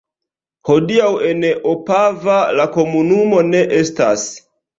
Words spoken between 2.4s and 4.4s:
la komunumo ne estas.